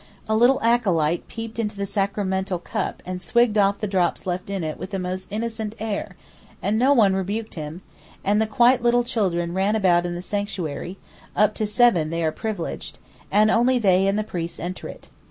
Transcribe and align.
A 0.27 0.35
little 0.35 0.59
acolyte 0.63 1.27
peeped 1.27 1.59
into 1.59 1.75
the 1.75 1.85
sacramental 1.85 2.57
cup 2.57 3.03
and 3.05 3.21
swigged 3.21 3.55
off 3.55 3.79
the 3.81 3.85
drops 3.87 4.25
left 4.25 4.49
in 4.49 4.63
it 4.63 4.79
with 4.79 4.89
the 4.89 4.97
most 4.97 5.27
innocent 5.31 5.75
air, 5.77 6.15
and 6.59 6.79
no 6.79 6.91
one 6.91 7.13
rebuked 7.15 7.53
him, 7.53 7.83
and 8.23 8.41
the 8.41 8.47
quite 8.47 8.81
little 8.81 9.03
children 9.03 9.53
ran 9.53 9.75
about 9.75 10.07
in 10.07 10.15
the 10.15 10.21
sanctuary—up 10.23 11.53
to 11.53 11.67
seven 11.67 12.09
they 12.09 12.23
are 12.23 12.31
privileged—and 12.31 13.51
only 13.51 13.77
they 13.77 14.07
and 14.07 14.17
the 14.17 14.23
priests 14.23 14.59
enter 14.59 14.87
it. 14.89 15.09